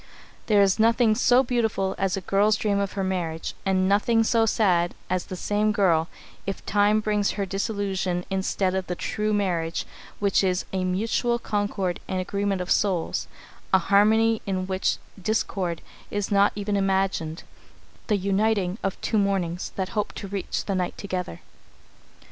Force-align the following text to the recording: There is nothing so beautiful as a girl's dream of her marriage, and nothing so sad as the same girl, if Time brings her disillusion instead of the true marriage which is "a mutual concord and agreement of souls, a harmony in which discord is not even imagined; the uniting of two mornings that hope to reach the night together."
There 0.47 0.63
is 0.63 0.79
nothing 0.79 1.13
so 1.13 1.43
beautiful 1.43 1.93
as 1.99 2.17
a 2.17 2.21
girl's 2.21 2.55
dream 2.57 2.79
of 2.79 2.93
her 2.93 3.03
marriage, 3.03 3.53
and 3.67 3.87
nothing 3.87 4.23
so 4.23 4.47
sad 4.47 4.95
as 5.11 5.25
the 5.25 5.35
same 5.35 5.71
girl, 5.71 6.07
if 6.47 6.65
Time 6.65 7.01
brings 7.01 7.33
her 7.33 7.45
disillusion 7.45 8.25
instead 8.31 8.73
of 8.73 8.87
the 8.87 8.95
true 8.95 9.31
marriage 9.31 9.85
which 10.17 10.43
is 10.43 10.65
"a 10.73 10.85
mutual 10.85 11.37
concord 11.37 11.99
and 12.07 12.19
agreement 12.19 12.61
of 12.61 12.71
souls, 12.71 13.27
a 13.71 13.77
harmony 13.77 14.41
in 14.47 14.65
which 14.65 14.97
discord 15.21 15.83
is 16.09 16.31
not 16.31 16.51
even 16.55 16.75
imagined; 16.75 17.43
the 18.07 18.17
uniting 18.17 18.79
of 18.81 18.99
two 19.01 19.19
mornings 19.19 19.71
that 19.75 19.89
hope 19.89 20.13
to 20.13 20.27
reach 20.27 20.65
the 20.65 20.73
night 20.73 20.97
together." 20.97 21.41